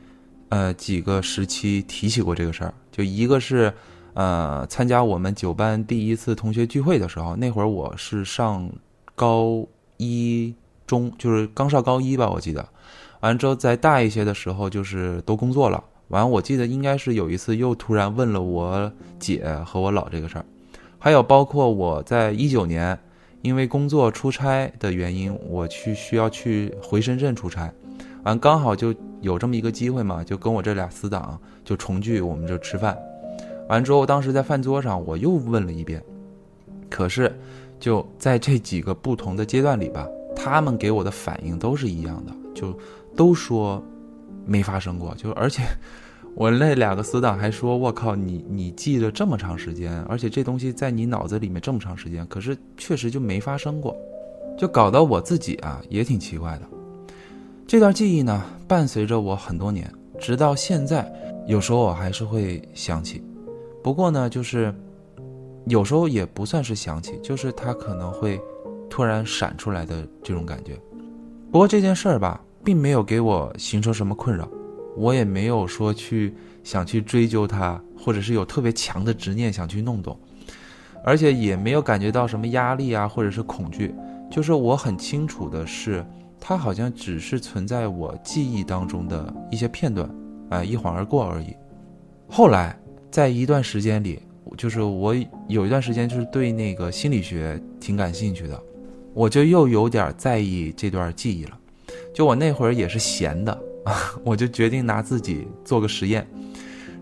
[0.49, 2.73] 呃几个时期提起过这个事儿。
[2.91, 3.71] 就一个是
[4.15, 8.67] 呃参加我们九班第一次同学聚会的时候，那会儿我是上
[9.13, 9.63] 高
[9.97, 10.55] 一
[10.87, 12.67] 中，就是刚上高一吧，我记得。
[13.19, 15.83] 完了之后再大一些的时候，就是都工作了。
[16.09, 20.45] 完，我记得应该是有一次又突然问了我姐和我姥这个事儿。
[20.99, 22.97] 还有包括我在一九年，
[23.41, 27.69] 因为工作出差的原因，我去需要去回深圳出差，
[28.23, 32.97] 完刚好就有这么一个机会嘛，就跟我这俩死党就重聚，我们就吃饭。
[33.67, 36.01] 完之后，当时在饭桌上我又问了一遍，
[36.89, 37.33] 可是
[37.79, 42.77] 就在这几个不同的阶段里吧，他们给我的反应都是一样的，就
[43.15, 43.83] 都说
[44.45, 45.13] 没发生过。
[45.15, 45.63] 就而且
[46.35, 53.95] 我那两个死党还说：“我靠，你你记了这么长时间，而且这东西在你脑子里面这么长时间，可是确实就没发生过。”
[54.55, 56.61] 就搞得我自己啊也挺奇怪的。
[57.65, 61.11] 这段记忆呢，伴随着我很多年，直到现在，
[61.47, 63.23] 有时候我还是会想起。
[63.81, 64.71] 不过呢，就是
[65.65, 68.39] 有时候也不算是想起，就是它可能会
[68.89, 70.79] 突然闪出来的这种感觉。
[71.51, 74.47] 不过这件事儿吧，并没有给我形成什么困扰，
[74.95, 80.17] 我也没有说去想去追究它，或者是有特别强的执念想去弄懂，
[81.03, 83.93] 而且也没有感觉到什么压力啊，或者是恐惧。
[84.31, 86.03] 就是我很清楚的是，
[86.39, 90.09] 它好像只是存在我记忆当中的一些片段，
[90.49, 91.53] 啊，一晃而过而已。
[92.27, 92.75] 后来，
[93.11, 94.19] 在一段时间里，
[94.57, 95.13] 就是我
[95.47, 98.59] 有一段时间就是对那个心理学挺感兴趣的，
[99.13, 101.59] 我就又有点在意这段记忆了。
[102.13, 103.59] 就我那会儿也是闲的，
[104.23, 106.27] 我就决定拿自己做个实验。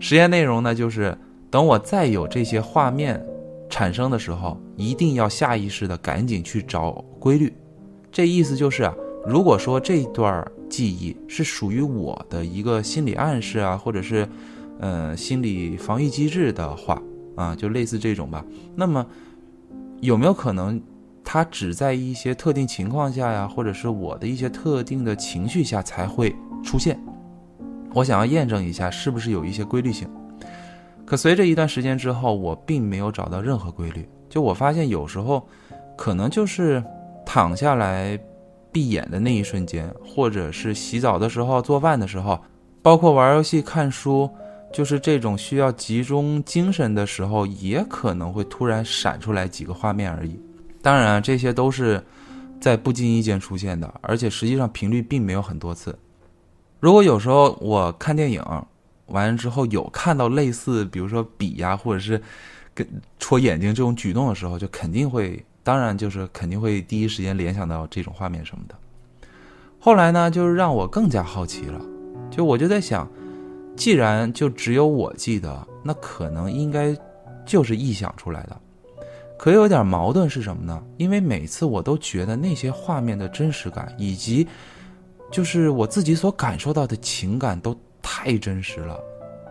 [0.00, 1.16] 实验内容呢，就是
[1.50, 3.24] 等我再有这些画面。
[3.70, 7.50] 产生的时候，一定要下意识的赶紧去找规律。
[8.10, 8.94] 这意思就是啊，
[9.26, 14.28] 如果说这段记忆是属于我的一个心理暗示啊，或者是，
[14.78, 17.02] 呃，心理防御机制的话
[17.34, 18.44] 啊，就类似这种吧。
[18.76, 19.06] 那么，
[20.02, 20.78] 有没有可能，
[21.24, 26.98] 它只在一些特定情况下呀，或者是我的一些特定的情绪下才会出现？
[27.94, 30.08] 我想要验证一下，是不是有一些规律性。
[31.04, 34.08] 可随着一段时间之后，我并没有找到任何规律。
[34.28, 35.46] 就我发现，有时候
[35.96, 36.82] 可能就是
[37.24, 38.18] 躺下来
[38.70, 42.40] 闭眼的那一瞬间，或者是洗澡的时候、做饭的时候，
[42.80, 44.30] 包括玩游戏、看书，
[44.72, 50.40] 就是这种需要集中精神的时候，也可能会突然闪出来几个画面而已。
[50.82, 52.04] 当然，这些都是
[52.60, 55.96] 在不经意间出现的，而且实际上频率并没有很多次。
[56.80, 58.42] 如果有时候我看电影，
[59.06, 62.20] 完了之后有看到类似，比如说笔呀，或者是
[62.74, 62.86] 跟
[63.20, 68.74] 戳眼睛这种举动的时候，就肯定会，当然就是肯定会第一时间联想到这种画面什么的。
[69.78, 71.80] 后来呢，就是让我更加好奇了，
[72.30, 73.08] 就我就在想，
[73.76, 76.96] 既然就只有我记得，那可能应该
[77.44, 78.60] 就是臆想出来的。
[79.42, 80.80] 可有点矛盾是什么呢？
[80.98, 84.46] 因为每次我都觉得那些画面的真实感，以及
[85.32, 87.76] 就是我自己所感受到的情感都。
[88.00, 89.00] 太真实了，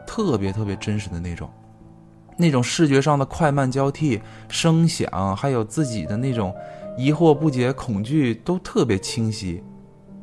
[0.05, 1.49] 特别特别真实的那种，
[2.37, 6.53] 那种视觉上的快慢交替、声响，还有自己的那种
[6.97, 9.61] 疑惑不解、恐惧，都特别清晰。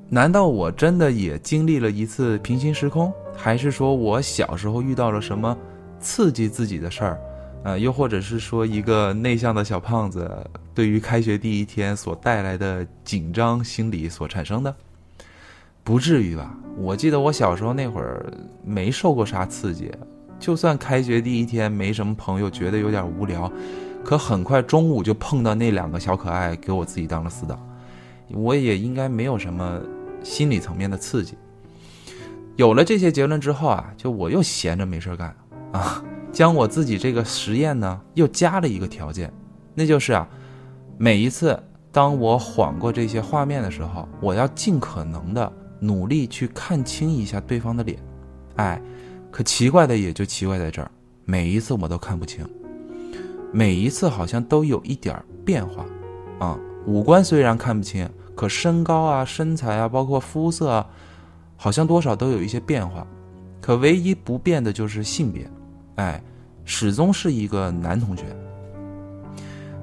[0.09, 5.57] 难道我真的也经历了一次平行时空，还是说我小时候遇到了什么
[6.00, 7.20] 刺激自己的事儿？
[7.64, 10.31] 呃，又或者是说一个内向的小胖子
[10.75, 14.75] 对于开学第一天所带来的紧张心理所产生的？
[15.85, 16.55] 不至于吧？
[16.77, 18.33] 我记得我小时候那会儿
[18.64, 19.90] 没受过啥刺激，
[20.38, 23.51] 就算开学第一天没什么朋友，觉得有点无聊，
[24.05, 27.59] 可很快中午就碰到那两个小可爱，给我自己当了死党，
[28.29, 29.81] 我也应该没有什么
[30.23, 31.37] 心理层面的刺激。
[32.57, 35.35] 有了这些结论之后啊，就我又闲着没事干
[35.73, 36.03] 啊，
[36.38, 39.29] 将我自己这个实验呢又加了一个条件，
[39.74, 40.29] 那就是啊，
[40.96, 45.53] 每一次当我晃过这些画面的时候，我要尽可能的。
[45.81, 47.98] 努力去看清一下对方的脸，
[48.55, 48.81] 哎，
[49.33, 50.88] 可奇怪的也就奇怪在这儿，
[51.24, 52.46] 每一次我都看不清，
[53.53, 55.85] 每一次好像都有一点变化，
[56.38, 60.87] 啊，五官虽然看不清，可身高啊、身材啊，包括肤色啊，
[61.57, 63.05] 好像多少都有一些变化，
[63.61, 65.48] 可唯一不变的就是性别，
[65.98, 66.20] 哎，
[66.64, 68.24] 始终是一个男同学。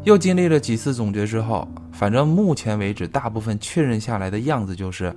[0.03, 5.15] 又经历了几次总结之后，反正目前为止，大部分确认下来的样子就是。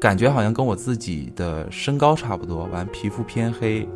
[0.00, 3.86] 感觉好像跟我自己的身高差不多，完皮肤偏黑，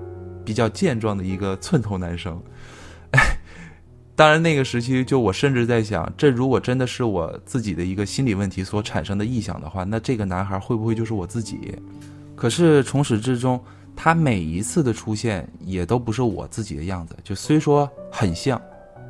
[0.44, 2.38] 比较健壮的一个寸头男生。
[4.14, 11.74] 当然那个时期，就我甚至在想，这如果真的是我自己的一个心理问题所产生的臆想的话，那这个男孩会不会就是我自己？
[12.36, 13.58] 可是从始至终，
[13.96, 17.16] 他每一次的出现也都不是我自己的样子。
[17.22, 18.60] 就虽说很像，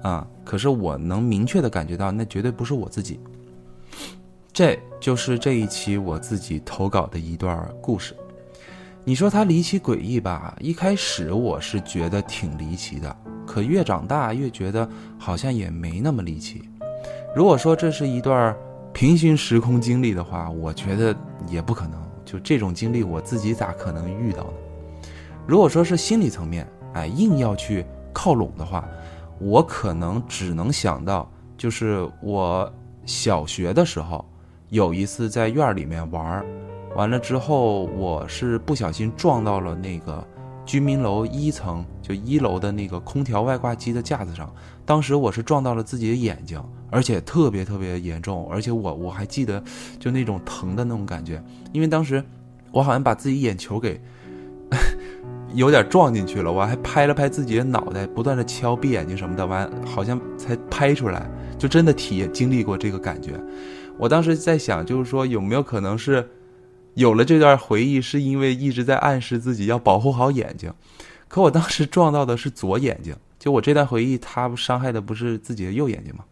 [0.02, 3.18] 啊，可是我能明确的感觉到，那绝对不是我自己。
[4.52, 8.14] 这就是这一期我自己投稿的一段故事。
[9.02, 10.56] 你说它离奇诡异吧？
[10.60, 13.16] 一开始我是觉得挺离奇的，
[13.46, 16.62] 可越长大越觉得好像也没那么离奇。
[17.34, 18.56] 如果说这是一段
[18.92, 21.14] 平行时空经历的话，我觉得
[21.48, 22.00] 也不可能。
[22.24, 24.52] 就这种经历，我自己咋可能遇到呢？
[25.46, 28.88] 如果说是心理层面，哎，硬要去靠拢的话，
[29.38, 32.72] 我可能只能想到，就是我
[33.04, 34.24] 小学的时候。
[34.70, 36.46] 有一次在院儿里面玩儿，
[36.96, 40.26] 完了之后我是不小心撞到了那个
[40.64, 44.52] 居民楼一层，就一楼的那个空调外挂机的架子上。
[44.84, 49.62] 当时我是撞到了自己的眼睛，而且特别特别严重，而且我我还记得
[50.00, 51.40] 就那种疼的那种感觉，
[51.72, 52.24] 因为当时
[52.72, 54.00] 我好像把自己眼球给
[55.54, 63.40] 有点撞进去了，我还拍了拍自己的脑袋，不断的敲闭眼睛什么的，完好像才拍出来，就真的体验经历过这个感觉。
[63.96, 66.28] 我当时在想，就是说有没有可能是
[66.94, 70.72] 有了这段回忆，是因为一直在暗示自己要保护好眼睛。
[71.28, 76.24] 可我当时撞到的是左眼睛，就我这段回忆，它伤害的不是自己的右眼睛吗？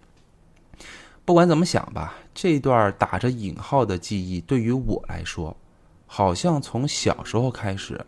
[1.25, 5.57] 不管怎么想吧，这段打着引号的记忆对于我来说，
[6.07, 8.05] 好像从小时候开始，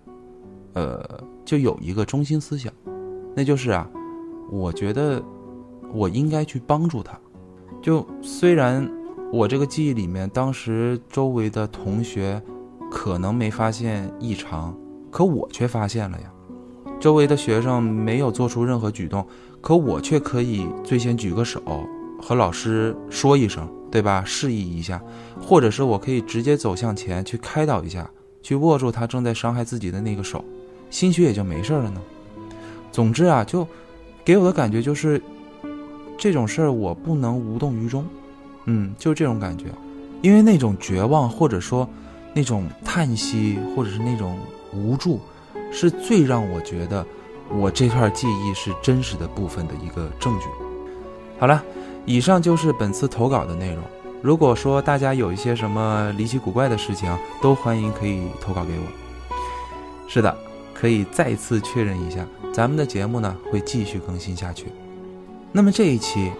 [0.74, 1.02] 呃，
[1.44, 2.72] 就有一个中心思想，
[3.34, 3.88] 那就是啊，
[4.50, 5.22] 我觉得
[5.92, 7.18] 我应该去帮助他。
[7.82, 8.88] 就虽然。
[9.32, 12.40] 我这个记忆里面，当时周围的同学
[12.88, 14.72] 可能没发现异常，
[15.10, 16.32] 可我却发现了呀。
[17.00, 19.26] 周围的学生没有做出任何举动，
[19.60, 21.60] 可我却可以最先举个手
[22.22, 24.22] 和老师说一声，对吧？
[24.24, 25.02] 示意一下，
[25.40, 28.08] 或者是我可以直接走向前去开导一下，
[28.40, 30.44] 去握住他正在伤害自己的那个手，
[30.94, 32.00] 兴许也就没事了呢。
[32.92, 33.66] 总之啊，就
[34.24, 35.20] 给我的感觉就是，
[36.16, 38.06] 这种事儿我不能无动于衷。
[38.66, 39.64] 嗯，就这种感觉，
[40.22, 41.88] 因为那种绝望，或者说
[42.32, 44.38] 那种叹息，或者是那种
[44.72, 45.20] 无助，
[45.72, 47.04] 是最让我觉得
[47.50, 50.46] 我这段记忆是真实的部分的一个证据。
[51.40, 51.60] 好了，
[52.06, 53.82] 以上就是本次投稿的内容。
[54.22, 58.84] 如果说大家有一些什么离奇古怪的事情，都欢迎可以投稿给我。
[60.06, 60.36] 是的，
[60.84, 64.66] 可以再次确认一下，咱们的节目呢会继续更新下去。
[65.50, 66.30] 那么这一期。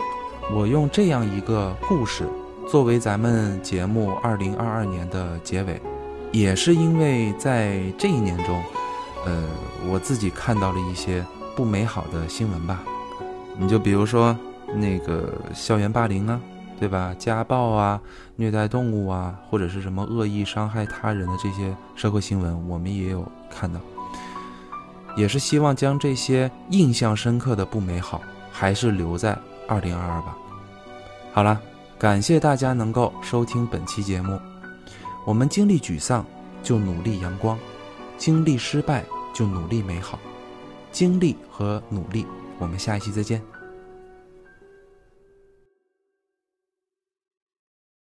[0.54, 2.28] 我用这样一个故事
[2.68, 5.80] 作为咱们节目二零二二年的结尾，
[6.32, 8.62] 也是因为在这一年中，
[9.24, 9.48] 呃，
[9.90, 11.24] 我自己看到了一些
[11.56, 12.82] 不美好的新闻吧。
[13.56, 14.36] 你就比如说
[14.74, 16.38] 那个校园霸凌啊，
[16.78, 17.14] 对吧？
[17.18, 17.98] 家暴啊，
[18.36, 23.80] 虐待动物啊，或者是什么恶意伤害他人的这些社会新闻，我们也有看到。
[25.16, 28.20] 也是希望将这些印象深刻的不美好，
[28.52, 29.36] 还是留在。
[29.66, 30.36] 二零二二吧，
[31.32, 31.58] 好了，
[31.98, 34.38] 感谢大家能够收听本期节目。
[35.24, 36.22] 我们经历沮丧，
[36.62, 37.56] 就努力阳光；
[38.18, 39.02] 经历失败，
[39.32, 40.18] 就努力美好。
[40.92, 42.26] 经历和努力，
[42.58, 43.53] 我们下一期再见。